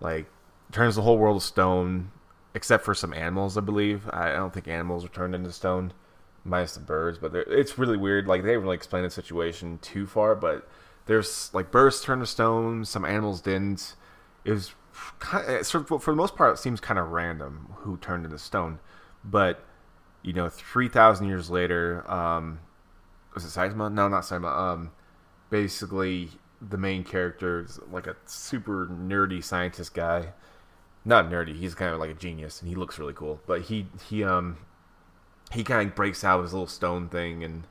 like 0.00 0.26
turns 0.72 0.96
the 0.96 1.02
whole 1.02 1.18
world 1.18 1.40
to 1.40 1.46
stone, 1.46 2.10
except 2.54 2.84
for 2.84 2.94
some 2.94 3.12
animals, 3.12 3.56
I 3.56 3.60
believe. 3.60 4.08
I 4.12 4.32
don't 4.32 4.52
think 4.52 4.68
animals 4.68 5.04
are 5.04 5.08
turned 5.08 5.34
into 5.34 5.52
stone, 5.52 5.92
minus 6.44 6.74
the 6.74 6.80
birds. 6.80 7.18
But 7.18 7.34
it's 7.34 7.78
really 7.78 7.96
weird. 7.96 8.26
Like 8.26 8.42
they 8.42 8.48
didn't 8.48 8.62
really 8.62 8.76
explain 8.76 9.02
the 9.04 9.10
situation 9.10 9.78
too 9.82 10.06
far, 10.06 10.34
but 10.34 10.68
there's 11.06 11.52
like 11.52 11.70
birds 11.70 12.00
turned 12.00 12.22
to 12.22 12.26
stone, 12.26 12.84
some 12.84 13.04
animals 13.04 13.40
didn't. 13.40 13.94
It 14.44 14.52
was 14.52 14.74
kind 15.18 15.48
of, 15.48 15.66
for 15.66 16.12
the 16.12 16.16
most 16.16 16.36
part, 16.36 16.54
it 16.54 16.58
seems 16.58 16.80
kind 16.80 16.98
of 16.98 17.08
random 17.08 17.74
who 17.78 17.96
turned 17.96 18.24
into 18.24 18.38
stone, 18.38 18.78
but 19.24 19.64
you 20.22 20.32
know, 20.32 20.48
three 20.48 20.88
thousand 20.88 21.28
years 21.28 21.50
later, 21.50 22.08
um, 22.10 22.60
was 23.34 23.44
it 23.44 23.48
Saitama? 23.48 23.92
No, 23.92 24.08
not 24.08 24.22
Saitama. 24.22 24.56
Um, 24.56 24.90
basically, 25.50 26.30
the 26.60 26.78
main 26.78 27.04
character 27.04 27.60
is 27.60 27.78
like 27.90 28.06
a 28.06 28.16
super 28.26 28.86
nerdy 28.86 29.42
scientist 29.42 29.94
guy. 29.94 30.32
Not 31.04 31.30
nerdy. 31.30 31.56
He's 31.56 31.74
kind 31.74 31.94
of 31.94 32.00
like 32.00 32.10
a 32.10 32.14
genius, 32.14 32.60
and 32.60 32.68
he 32.68 32.74
looks 32.74 32.98
really 32.98 33.14
cool. 33.14 33.40
But 33.46 33.62
he 33.62 33.86
he 34.08 34.22
um 34.22 34.58
he 35.52 35.64
kind 35.64 35.88
of 35.88 35.94
breaks 35.94 36.22
out 36.24 36.38
of 36.38 36.44
his 36.44 36.52
little 36.52 36.66
stone 36.66 37.08
thing, 37.08 37.42
and 37.42 37.66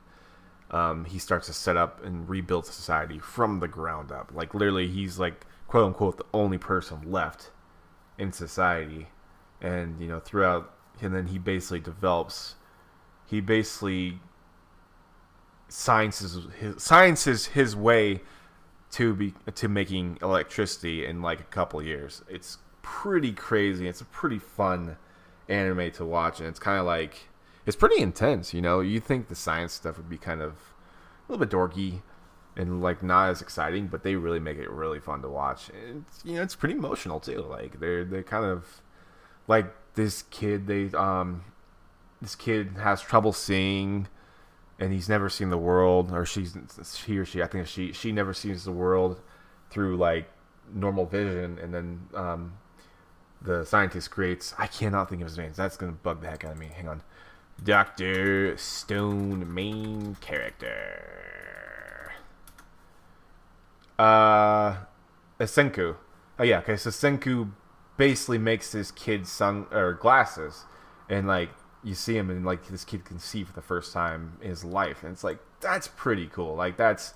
um, 0.70 1.04
he 1.04 1.18
starts 1.18 1.46
to 1.46 1.52
set 1.52 1.76
up 1.76 2.04
and 2.04 2.28
rebuild 2.28 2.66
society 2.66 3.18
from 3.18 3.60
the 3.60 3.68
ground 3.68 4.12
up. 4.12 4.32
Like 4.34 4.54
literally, 4.54 4.88
he's 4.88 5.18
like 5.18 5.46
quote 5.68 5.86
unquote 5.86 6.18
the 6.18 6.26
only 6.34 6.58
person 6.58 7.10
left 7.10 7.50
in 8.18 8.32
society, 8.32 9.08
and 9.60 10.00
you 10.00 10.08
know 10.08 10.20
throughout 10.20 10.74
and 11.02 11.14
then 11.14 11.26
he 11.26 11.38
basically 11.38 11.80
develops 11.80 12.54
he 13.26 13.40
basically 13.40 14.20
sciences 15.68 16.46
his 16.58 16.82
sciences 16.82 17.46
his 17.46 17.76
way 17.76 18.20
to 18.90 19.14
be 19.14 19.34
to 19.54 19.68
making 19.68 20.18
electricity 20.20 21.06
in 21.06 21.22
like 21.22 21.40
a 21.40 21.44
couple 21.44 21.82
years. 21.82 22.22
It's 22.28 22.58
pretty 22.82 23.32
crazy. 23.32 23.86
It's 23.86 24.00
a 24.00 24.06
pretty 24.06 24.38
fun 24.38 24.96
anime 25.48 25.90
to 25.92 26.04
watch, 26.04 26.40
and 26.40 26.48
it's 26.48 26.58
kind 26.58 26.78
of 26.78 26.86
like 26.86 27.28
it's 27.66 27.76
pretty 27.76 28.02
intense. 28.02 28.52
You 28.52 28.62
know, 28.62 28.80
you 28.80 29.00
think 29.00 29.28
the 29.28 29.34
science 29.34 29.72
stuff 29.72 29.96
would 29.96 30.08
be 30.08 30.18
kind 30.18 30.42
of 30.42 30.52
a 30.52 31.32
little 31.32 31.44
bit 31.44 31.56
dorky 31.56 32.02
and 32.56 32.82
like 32.82 33.02
not 33.02 33.30
as 33.30 33.40
exciting, 33.40 33.86
but 33.86 34.02
they 34.02 34.16
really 34.16 34.40
make 34.40 34.58
it 34.58 34.68
really 34.70 34.98
fun 34.98 35.22
to 35.22 35.28
watch. 35.28 35.70
And 35.70 36.04
you 36.24 36.34
know, 36.34 36.42
it's 36.42 36.56
pretty 36.56 36.74
emotional 36.74 37.20
too. 37.20 37.42
Like 37.42 37.78
they're 37.78 38.04
they're 38.04 38.22
kind 38.24 38.44
of 38.44 38.82
like 39.46 39.72
this 40.00 40.22
kid 40.30 40.66
they 40.66 40.86
um 40.96 41.44
this 42.22 42.34
kid 42.34 42.76
has 42.78 43.02
trouble 43.02 43.34
seeing 43.34 44.08
and 44.78 44.94
he's 44.94 45.10
never 45.10 45.28
seen 45.28 45.50
the 45.50 45.58
world 45.58 46.10
or 46.10 46.24
she's 46.24 46.56
he 47.04 47.18
or 47.18 47.26
she 47.26 47.42
I 47.42 47.46
think 47.46 47.66
she 47.66 47.92
she 47.92 48.10
never 48.10 48.32
sees 48.32 48.64
the 48.64 48.72
world 48.72 49.20
through 49.68 49.98
like 49.98 50.30
normal 50.72 51.04
vision 51.04 51.58
and 51.58 51.74
then 51.74 52.08
um 52.14 52.54
the 53.42 53.64
scientist 53.66 54.10
creates 54.10 54.54
I 54.58 54.68
cannot 54.68 55.10
think 55.10 55.20
of 55.20 55.28
his 55.28 55.36
name. 55.36 55.52
That's 55.54 55.76
gonna 55.76 55.92
bug 55.92 56.22
the 56.22 56.30
heck 56.30 56.44
out 56.44 56.52
of 56.52 56.58
me. 56.58 56.70
Hang 56.74 56.88
on. 56.88 57.02
Doctor 57.62 58.56
Stone 58.56 59.52
main 59.52 60.16
character. 60.22 62.12
Uh 63.98 64.76
Senku. 65.40 65.96
Oh 66.38 66.42
yeah, 66.42 66.60
okay, 66.60 66.78
so 66.78 66.88
Senku 66.88 67.50
basically 68.00 68.38
makes 68.38 68.72
this 68.72 68.90
kid 68.90 69.26
sun 69.26 69.66
or 69.70 69.92
glasses, 69.92 70.64
and 71.10 71.28
like 71.28 71.50
you 71.84 71.94
see 71.94 72.16
him 72.16 72.30
and 72.30 72.46
like 72.46 72.66
this 72.68 72.82
kid 72.82 73.04
can 73.04 73.18
see 73.18 73.44
for 73.44 73.52
the 73.52 73.60
first 73.60 73.92
time 73.92 74.38
in 74.40 74.48
his 74.48 74.64
life, 74.64 75.02
and 75.02 75.12
it's 75.12 75.22
like 75.22 75.38
that's 75.60 75.86
pretty 75.86 76.26
cool. 76.26 76.54
Like 76.56 76.78
that's 76.78 77.12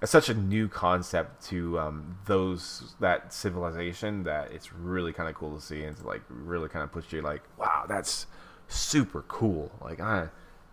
it's 0.00 0.10
such 0.10 0.30
a 0.30 0.34
new 0.34 0.66
concept 0.66 1.44
to 1.48 1.78
um, 1.78 2.16
those 2.24 2.94
that 3.00 3.34
civilization 3.34 4.22
that 4.22 4.50
it's 4.50 4.72
really 4.72 5.12
kind 5.12 5.28
of 5.28 5.34
cool 5.34 5.54
to 5.54 5.60
see, 5.60 5.84
and 5.84 5.94
to 5.98 6.06
like 6.06 6.22
really 6.30 6.70
kind 6.70 6.82
of 6.82 6.90
puts 6.90 7.12
you 7.12 7.20
like, 7.20 7.42
wow, 7.58 7.84
that's 7.86 8.26
super 8.66 9.26
cool. 9.28 9.70
Like, 9.82 10.00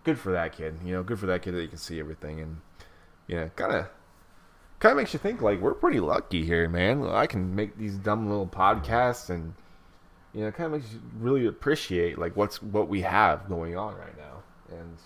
good 0.02 0.18
for 0.18 0.32
that 0.32 0.56
kid. 0.56 0.78
You 0.82 0.94
know, 0.94 1.02
good 1.02 1.18
for 1.18 1.26
that 1.26 1.42
kid 1.42 1.52
that 1.52 1.60
you 1.60 1.68
can 1.68 1.76
see 1.76 2.00
everything, 2.00 2.40
and 2.40 2.56
you 3.26 3.36
know, 3.36 3.50
kind 3.54 3.74
of 3.74 3.86
kind 4.82 4.90
of 4.90 4.96
makes 4.96 5.12
you 5.12 5.20
think 5.20 5.40
like 5.40 5.60
we're 5.60 5.74
pretty 5.74 6.00
lucky 6.00 6.44
here, 6.44 6.68
man. 6.68 7.06
I 7.06 7.28
can 7.28 7.54
make 7.54 7.78
these 7.78 7.96
dumb 7.96 8.28
little 8.28 8.48
podcasts, 8.48 9.30
and 9.30 9.54
you 10.34 10.44
know, 10.44 10.50
kind 10.50 10.66
of 10.66 10.80
makes 10.80 10.92
you 10.92 11.00
really 11.20 11.46
appreciate 11.46 12.18
like 12.18 12.36
what's 12.36 12.60
what 12.60 12.88
we 12.88 13.02
have 13.02 13.48
going 13.48 13.78
on 13.78 13.94
right 13.94 14.18
now. 14.18 14.42
And 14.76 14.96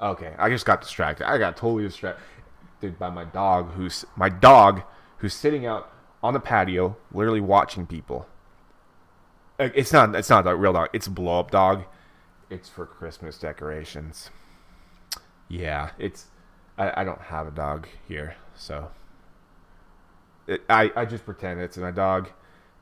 okay, 0.00 0.34
I 0.38 0.48
just 0.48 0.64
got 0.64 0.80
distracted. 0.80 1.28
I 1.30 1.36
got 1.36 1.58
totally 1.58 1.84
distracted 1.84 2.98
by 2.98 3.10
my 3.10 3.24
dog, 3.24 3.72
who's 3.72 4.06
my 4.16 4.30
dog 4.30 4.82
who's 5.18 5.34
sitting 5.34 5.66
out 5.66 5.92
on 6.22 6.32
the 6.32 6.40
patio, 6.40 6.96
literally 7.12 7.42
watching 7.42 7.86
people. 7.86 8.26
It's 9.58 9.92
not. 9.92 10.14
It's 10.14 10.30
not 10.30 10.46
a 10.46 10.56
real 10.56 10.72
dog. 10.72 10.88
It's 10.94 11.06
a 11.06 11.10
blow 11.10 11.38
up 11.38 11.50
dog. 11.50 11.84
It's 12.48 12.70
for 12.70 12.86
Christmas 12.86 13.36
decorations. 13.36 14.30
Yeah, 15.48 15.90
it's 15.98 16.28
I, 16.78 17.00
I 17.00 17.04
don't 17.04 17.20
have 17.20 17.46
a 17.46 17.50
dog 17.50 17.86
here, 18.08 18.36
so 18.54 18.90
it, 20.46 20.62
I 20.68 20.90
I 20.96 21.04
just 21.04 21.24
pretend 21.24 21.60
it's 21.60 21.76
my 21.76 21.90
dog, 21.90 22.30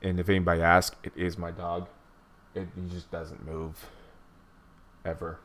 and 0.02 0.20
if 0.20 0.28
anybody 0.28 0.62
asks, 0.62 0.96
it 1.02 1.12
is 1.16 1.36
my 1.38 1.50
dog. 1.50 1.88
It 2.54 2.68
he 2.74 2.88
just 2.88 3.10
doesn't 3.10 3.44
move, 3.44 3.86
ever. 5.04 5.40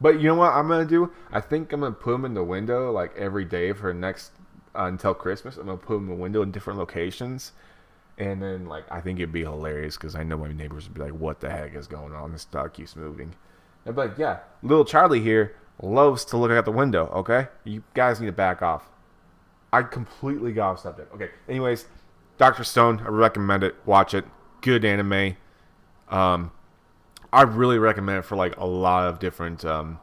But 0.00 0.20
you 0.20 0.28
know 0.28 0.34
what 0.34 0.52
I'm 0.52 0.68
gonna 0.68 0.84
do? 0.84 1.12
I 1.32 1.40
think 1.40 1.72
I'm 1.72 1.80
gonna 1.80 1.92
put 1.92 2.14
him 2.14 2.24
in 2.24 2.34
the 2.34 2.44
window 2.44 2.90
like 2.90 3.16
every 3.16 3.44
day 3.44 3.72
for 3.72 3.92
next 3.92 4.32
uh, 4.74 4.84
until 4.84 5.14
Christmas. 5.14 5.56
I'm 5.56 5.66
gonna 5.66 5.78
put 5.78 5.96
him 5.96 6.04
in 6.04 6.16
the 6.16 6.22
window 6.22 6.42
in 6.42 6.50
different 6.50 6.78
locations, 6.78 7.52
and 8.18 8.42
then 8.42 8.66
like 8.66 8.90
I 8.90 9.00
think 9.00 9.18
it'd 9.18 9.32
be 9.32 9.42
hilarious 9.42 9.96
because 9.96 10.14
I 10.14 10.22
know 10.22 10.38
my 10.38 10.52
neighbors 10.52 10.84
would 10.88 10.94
be 10.94 11.02
like, 11.02 11.12
"What 11.12 11.40
the 11.40 11.50
heck 11.50 11.74
is 11.74 11.86
going 11.86 12.12
on? 12.12 12.32
This 12.32 12.44
dog 12.46 12.72
keeps 12.72 12.96
moving." 12.96 13.34
And 13.86 13.94
but 13.94 14.18
yeah, 14.18 14.40
little 14.62 14.84
Charlie 14.84 15.20
here 15.20 15.56
loves 15.82 16.24
to 16.26 16.36
look 16.36 16.50
out 16.50 16.64
the 16.64 16.72
window, 16.72 17.06
okay? 17.08 17.48
You 17.64 17.82
guys 17.94 18.20
need 18.20 18.26
to 18.26 18.32
back 18.32 18.62
off. 18.62 18.90
I 19.72 19.82
completely 19.82 20.52
got 20.52 20.72
off 20.72 20.80
subject. 20.80 21.12
Okay, 21.14 21.30
anyways, 21.48 21.86
Dr. 22.38 22.64
Stone, 22.64 23.02
I 23.04 23.08
recommend 23.08 23.64
it. 23.64 23.74
Watch 23.84 24.14
it. 24.14 24.24
Good 24.60 24.84
anime. 24.84 25.36
Um, 26.08 26.52
I 27.32 27.42
really 27.42 27.78
recommend 27.78 28.20
it 28.20 28.22
for 28.22 28.36
like 28.36 28.56
a 28.56 28.66
lot 28.66 29.08
of 29.08 29.18
different 29.18 29.64
um, 29.64 29.98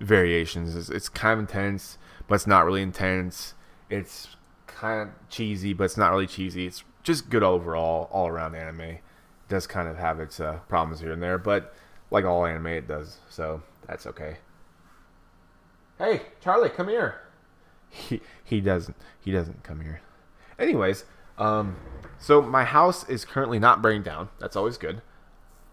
variations. 0.00 0.76
It's, 0.76 0.90
it's 0.90 1.08
kind 1.08 1.34
of 1.34 1.38
intense, 1.40 1.96
but 2.28 2.34
it's 2.34 2.46
not 2.46 2.66
really 2.66 2.82
intense. 2.82 3.54
It's 3.88 4.36
kind 4.66 5.08
of 5.08 5.28
cheesy, 5.30 5.72
but 5.72 5.84
it's 5.84 5.96
not 5.96 6.10
really 6.10 6.26
cheesy. 6.26 6.66
It's 6.66 6.84
just 7.02 7.30
good 7.30 7.42
overall, 7.42 8.08
all 8.12 8.28
around 8.28 8.54
anime. 8.54 8.80
It 8.80 9.00
does 9.48 9.66
kind 9.66 9.88
of 9.88 9.96
have 9.96 10.20
its 10.20 10.40
uh, 10.40 10.58
problems 10.68 11.00
here 11.00 11.12
and 11.12 11.22
there, 11.22 11.38
but 11.38 11.74
like 12.10 12.24
all 12.24 12.44
anime, 12.44 12.66
it 12.66 12.88
does. 12.88 13.18
So 13.30 13.62
that's 13.86 14.06
okay. 14.06 14.36
Hey, 16.04 16.20
Charlie, 16.42 16.68
come 16.68 16.88
here. 16.88 17.22
He 17.88 18.20
he 18.44 18.60
doesn't 18.60 18.94
he 19.20 19.32
doesn't 19.32 19.62
come 19.64 19.80
here. 19.80 20.02
Anyways, 20.58 21.06
um, 21.38 21.76
so 22.18 22.42
my 22.42 22.62
house 22.64 23.08
is 23.08 23.24
currently 23.24 23.58
not 23.58 23.80
burning 23.80 24.02
down. 24.02 24.28
That's 24.38 24.54
always 24.54 24.76
good. 24.76 25.00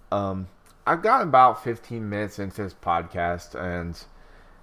Um, 0.10 0.48
I've 0.88 1.02
got 1.02 1.22
about 1.22 1.62
15 1.66 2.08
minutes 2.08 2.40
into 2.40 2.64
this 2.64 2.74
podcast, 2.74 3.56
and 3.56 4.02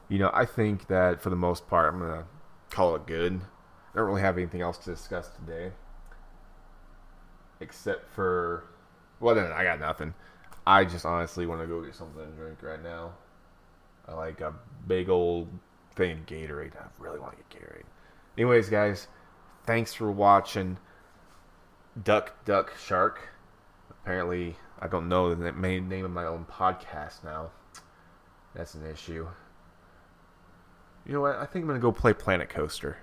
you 0.09 0.19
know, 0.19 0.31
I 0.33 0.47
think 0.47 0.87
that 0.87 1.21
for 1.21 1.29
the 1.29 1.37
most 1.37 1.69
part, 1.69 1.93
I'm 1.93 2.01
gonna 2.01 2.25
call 2.71 2.95
it 2.95 3.07
good. 3.07 3.39
I 3.93 3.99
don't 3.99 4.07
really 4.07 4.23
have 4.23 4.39
anything 4.39 4.63
else 4.63 4.79
to 4.79 4.91
discuss 4.91 5.29
today, 5.29 5.73
except 7.61 8.11
for, 8.15 8.65
well, 9.21 9.35
then 9.35 9.53
I 9.53 9.65
got 9.65 9.81
nothing. 9.81 10.15
I 10.67 10.87
just 10.87 11.05
honestly 11.05 11.45
want 11.45 11.61
to 11.61 11.67
go 11.67 11.83
get 11.83 11.95
something 11.95 12.25
to 12.25 12.31
drink 12.33 12.63
right 12.63 12.83
now. 12.83 13.13
Like 14.15 14.41
a 14.41 14.55
big 14.87 15.09
old 15.09 15.49
thing 15.95 16.19
of 16.19 16.27
Gatorade. 16.27 16.77
I 16.77 16.87
really 16.99 17.19
want 17.19 17.33
to 17.33 17.39
get 17.39 17.63
Gatorade. 17.63 17.85
Anyways, 18.37 18.69
guys, 18.69 19.09
thanks 19.67 19.93
for 19.93 20.11
watching 20.11 20.79
Duck 22.03 22.45
Duck 22.45 22.73
Shark. 22.79 23.29
Apparently, 23.91 24.57
I 24.81 24.87
don't 24.87 25.09
know 25.09 25.35
the 25.35 25.53
main 25.53 25.89
name 25.89 26.05
of 26.05 26.11
my 26.11 26.25
own 26.25 26.47
podcast 26.51 27.25
now. 27.25 27.51
That's 28.55 28.75
an 28.75 28.87
issue. 28.87 29.29
You 31.07 31.13
know 31.13 31.21
what? 31.21 31.37
I 31.37 31.47
think 31.47 31.65
I'm 31.65 31.69
gonna 31.69 31.81
go 31.81 31.93
play 31.93 32.13
Planet 32.13 32.49
Coaster. 32.49 32.99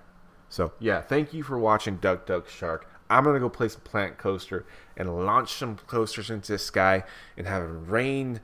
So 0.49 0.73
yeah, 0.79 1.01
thank 1.01 1.33
you 1.33 1.43
for 1.43 1.59
watching 1.59 1.97
Duck 1.97 2.25
Duck 2.25 2.49
Shark. 2.49 2.89
I'm 3.09 3.23
gonna 3.23 3.39
go 3.39 3.49
play 3.49 3.67
some 3.67 3.81
Planet 3.81 4.17
Coaster 4.17 4.65
and 4.97 5.25
launch 5.25 5.53
some 5.53 5.77
coasters 5.87 6.29
into 6.29 6.53
the 6.53 6.57
sky 6.57 7.03
and 7.37 7.47
have 7.47 7.89
rain 7.89 8.41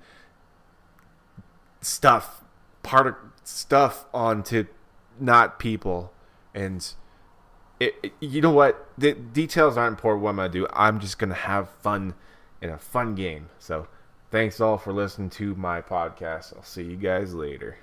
stuff, 1.81 2.43
part 2.83 3.07
of 3.07 3.15
stuff 3.43 4.05
onto 4.13 4.65
not 5.19 5.59
people, 5.59 6.11
and 6.53 6.93
it, 7.79 7.95
it, 8.03 8.13
you 8.19 8.41
know 8.41 8.51
what? 8.51 8.87
The 8.97 9.13
details 9.13 9.77
aren't 9.77 9.97
important. 9.97 10.23
What 10.23 10.31
I'm 10.31 10.35
gonna 10.37 10.49
do? 10.49 10.67
I'm 10.73 10.99
just 10.99 11.17
gonna 11.17 11.33
have 11.33 11.69
fun 11.69 12.13
in 12.61 12.69
a 12.69 12.77
fun 12.77 13.15
game. 13.15 13.49
So 13.59 13.87
thanks 14.29 14.61
all 14.61 14.77
for 14.77 14.93
listening 14.93 15.29
to 15.31 15.55
my 15.55 15.81
podcast. 15.81 16.55
I'll 16.55 16.63
see 16.63 16.83
you 16.83 16.95
guys 16.95 17.33
later. 17.33 17.77